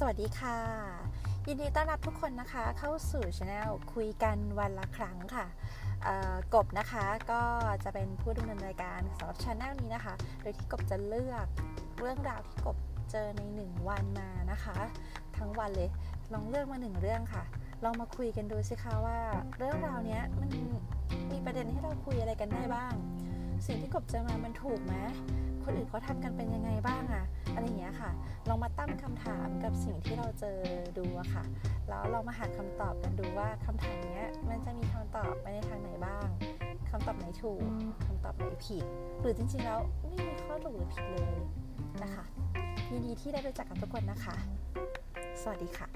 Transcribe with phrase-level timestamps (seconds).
[0.00, 0.58] สวัสดีค่ะ
[1.46, 5.46] ยินดีต้อนรับทุกคนนะคะเข้าสู่ช anel คุยกันวันละครั้งค่ะ
[6.54, 7.42] กบนะคะก็
[7.84, 11.46] จะเป็นผู้ดำเนินรายการสำหรับช anel นี้นะคะ โดยที่กบจะเลือก
[12.00, 12.76] เรื่องราวที่กบ
[13.10, 14.76] เจอใน 1 วันมานะคะ
[15.36, 15.90] ทั้งวันเลย
[16.32, 17.44] ลองเลือกมาหนึ่งเรื่องค่ะ
[17.84, 19.18] ลองมาคุยกันดูสิคะว่า
[19.58, 20.50] เรื่องราวนี้มัน
[21.30, 22.92] มีประเด็นให้เราคุยอะไรกันได้บ้าง
[23.66, 24.94] สิ่งที่กบเจอมามันถูกไหม
[25.64, 27.25] คนอื่นเขาทำกันเป็นยังไงบ้างอะ
[28.48, 30.58] ลองมาตั้งคำถามกับสิ่งที่เราเจอ
[30.98, 31.44] ดูอะค่ะ
[31.88, 36.26] แล้วเรามาหาคำตอบกันดูว่าคำถามนี้มันจะมีคำตอบไปในทางไหนบ้าง
[36.90, 37.62] คำตอบไหนถูก
[38.06, 38.84] คำตอบไหนผิด
[39.20, 41.34] หรือจริงๆแล้วไม่มีข้อถูกหรือผิดเลย
[42.02, 42.24] นะคะ
[42.90, 44.36] ยินดีที่ได้รู้จักกับทุกคนนะคะ
[45.42, 45.88] สวัสดีค่ะ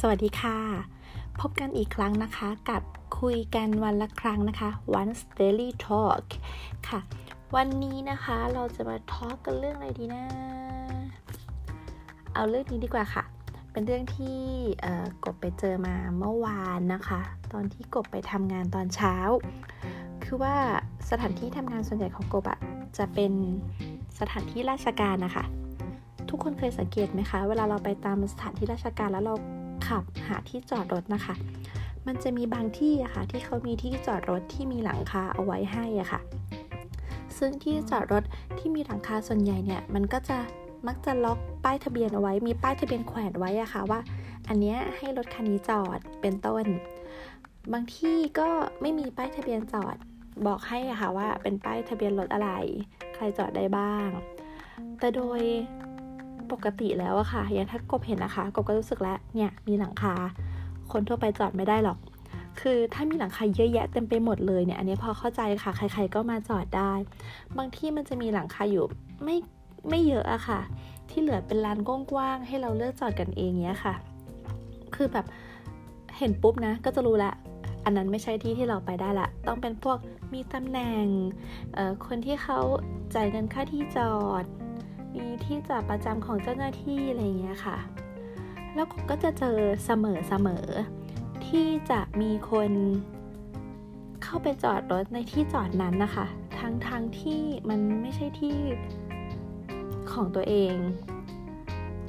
[0.00, 0.95] สวัสดีค่ะ
[1.40, 2.82] พบกันอีกครั้งนะคะกับ
[3.20, 4.70] คุยกันวันละครั้งนะคะ
[5.00, 6.26] once daily talk
[6.88, 7.00] ค่ะ
[7.56, 10.24] วันนี้นะคะเราจะมาทอล์กกันเรื่องอะไรดีนะ
[12.34, 13.24] เอาเรื่องนี้ดีกว่าค่ะ
[13.72, 14.40] เป็นเรื่องที่
[15.24, 17.20] กบไปเจอมาเมื่อวานนะคะ
[17.52, 19.14] ตอนที่กบไปทำงานตอนเช้า
[20.24, 20.54] คือว่า
[21.10, 22.58] สถานที่ทำงานส่วนใหญ่ของกบอะ
[22.98, 23.32] จะเป็น
[24.18, 25.44] สถานที่ราชการนะคะ
[26.28, 29.34] ทุกคนเคยสังเกตไหมคะ เวลาเราไปตามสถานที่ราชการแล้วเรา
[29.86, 31.34] ขับหาที่จอดรถนะคะ
[32.06, 36.20] มันจะมีบางที่อะคะ่ะที่เขามีที่จอดรถที่มีหลังคาเอาไว้ให้อะคะ่ะ
[37.38, 38.24] ซึ่งที่จอดรถ
[38.58, 40.38] ที่มีหลังคาส่วนใหญ่เนี่ยมันก็จะ
[40.86, 44.00] มักจะล็อกป้ายทะเบียนเอาไว้ มีป้ายทะเบียนแขวนไว้อะคะ่ะว่า
[44.48, 46.64] อันเนี้ยให้รถคันนี้จอดเป็นต้น
[47.72, 48.48] บางที่ก็
[48.80, 49.96] ไม่มีป้ายทะเบียนจอด
[50.46, 52.50] บอกให้อะค่ะว่าเป็นป้ายทะเบียนรถอะไร
[53.14, 54.08] ใครจอดได้บ้าง
[54.98, 55.40] แต่โดย
[56.52, 60.14] ปกติแล้วอะค่ะอย่างถ้ากบเห็นนะคะ กบก็รู้สึกแล้วเนี่ยมีหลังคา
[60.92, 61.98] คนทั่วไปจอดไม่ได้หรอก
[62.60, 66.92] คือถ้ามีหลังคาเยอะแยะเต็มไปหมดเลยเนี่ย อันนี้พอเข้าใจค่ะ ใคร ๆ ก็มาจอดได้
[67.56, 68.84] บางที่มันจะมีหลังคาอยู่
[69.24, 69.36] ไม่
[69.88, 70.60] ไม่เยอะอะค่ะ
[71.10, 73.94] ที่เหลือเป็นลานกว้างๆให้เราเลือกจอดกันเองเนี้ยค่ะ
[74.94, 75.26] คือแบบ
[76.18, 77.32] เห็นปุ๊บนะ ก็จะรู้ละ
[77.84, 79.98] อันนั้นไม่ใช่ที่ที่เราไปได้ละ ต้องเป็นพวก
[80.34, 81.04] มีตำแหน่ง
[82.06, 82.58] คนที่เขา
[83.14, 84.44] จ่ายเงินค่าที่จอด
[85.14, 87.76] มีที่จอดประจำของเจ้าหน้าที่อะไรเงี้ยค่ะ
[88.74, 90.66] แล้วก็จะเจอเสมอเสมอ
[91.46, 92.70] ที่จะมีคน
[94.22, 96.26] เข้าไปจอดรถในที่จอดนั้นนะคะ
[96.58, 98.56] ทั้งทั้งที่มันไม่ใช่ที่
[100.12, 100.74] ของตัวเอง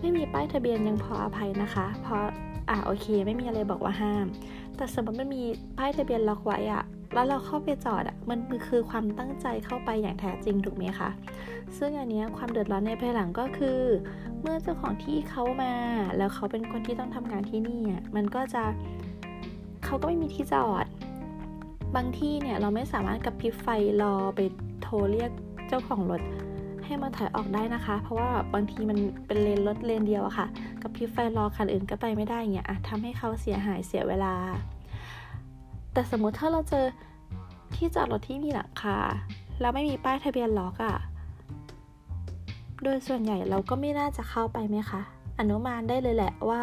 [0.00, 2.24] ไม่มีป้ายทะเบียนยังพออภัยนะคะ เพราะ
[2.70, 4.26] อะโอเค ไม่มีอะไรบอกว่าห้าม
[4.76, 5.42] แต่สมมติมันมี
[5.78, 11.10] ป้ายทะเบียนล็อกไว้อะ แล้วเราเข้าไปจอดอะมันคือความตั้งใจเข้าไปอย่างแท้จริงถูกไหมคะ
[11.78, 13.80] ซึ่งอันนี้ความเดือดร้อนในภายหลังก็คือ
[14.40, 15.74] เมื่อเจ้าของที่เขามา
[16.16, 18.62] แล้วเขาเป็นคนที่ต้องทำงานที่นี่อะมันก็จะ
[19.84, 20.86] เขาก็ไม่มีที่จอด
[21.96, 23.68] บางที่เนี่ยเราไม่สามารถกับพริบไฟ
[24.02, 24.40] รอไป
[24.82, 25.30] โทรเรียก
[25.68, 26.22] เจ้าของรถ
[26.84, 30.46] ให้มาถอยออกได้นะคะ เพราะว่าบางทีมันเป็นเลนรถเลนเดียวอะค่ะ
[30.82, 34.34] กับพริบไฟรอคันอื่นก็ไปไม่ได้เงี้ยอะทำให้เขาเสียหายเสียเวลา
[35.94, 36.84] แต่สมมุติถ้าเราเจอ
[37.76, 38.98] ที่จอดรถที่มีหลังคา
[39.60, 40.96] แล้วไม่มีป้ายทะเบียนล็อกอะ
[42.82, 45.00] โดยส่วนใหญ่เราก็ไม่น่าจะเข้าไปไหมคะ
[45.38, 46.62] อนุมานได้เลยแหละว่า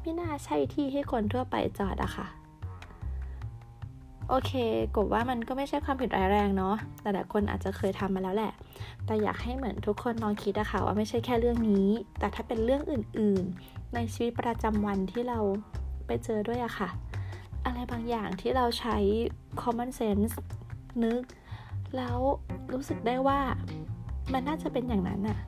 [0.00, 2.26] ไม่น่าใช่ที่ให้คนทั่วไปจอดอะคะ่ะ
[4.28, 4.52] โอเค
[4.94, 8.52] กบว่ามันก็ไม่ใช่ความผิดร้ายแรงเนาะ แต่หลายคนอาจจะเคยทำมาแล้วแหละ
[9.06, 11.88] แต่อยากให้เหมือนทุกคนลองคิดอะคะ่ะว่าไม่ใช่แค่เรื่องนี้
[12.18, 15.38] แต่ถ้าเป็นเรื่องอื่นๆ ในชีวิตประจำวันที่เรา
[16.06, 16.88] ไปเจอด้วยอะคะ่ะ
[17.66, 18.96] อะไรบางอย่างที่เราใช้
[19.62, 20.34] common sense
[21.04, 21.22] นึก
[21.96, 22.18] แล้ว
[22.72, 23.40] รู้สึกได้ว่า
[24.32, 25.38] มันน่าจะเป็นอย่างนั้นอะ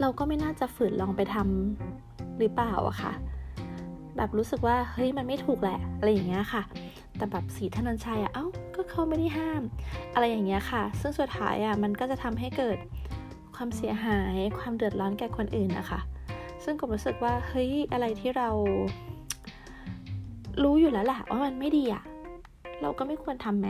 [0.00, 3.12] เราก็ไม่น่าจะฝืนลองไปทำหรือเปล่าอะค่ะ
[4.16, 6.62] แบบรู้สึกว่าเฮ้ยมันไม่ถูกแหละอะไรอย่างเงี้ยค่ะ
[7.16, 9.62] แต่แบบสีธนนชัยอะเอ้าก็เขาไม่ได้ห้าม
[10.14, 12.78] อะไรอย่างเงี้ยค่ะ ซึ่งสุดท้ายอะมันก็จะทำให้เกิด
[13.56, 16.00] ความเสียหาย ความเดือดร้อนแก่คนอื่นนะคะ
[16.64, 18.50] ซึ่งก็รู้สึกว่าเฮ้ยอะไรที่เรา
[20.62, 22.02] รู้อยู่แล้วแหละว่ามันไม่ดีอะ
[22.80, 23.68] เราก็ไม่ควรทำไหม